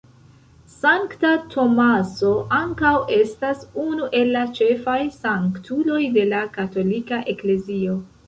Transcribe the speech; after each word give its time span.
Sankta 0.75 1.31
Tomaso 1.55 2.31
ankaŭ 2.61 2.93
estas 3.17 3.61
unu 3.83 4.09
el 4.21 4.33
la 4.37 4.43
ĉefaj 4.61 4.97
sanktuloj 5.17 6.01
de 6.19 6.27
la 6.33 6.41
Katolika 6.59 7.21
Eklezio. 7.35 7.99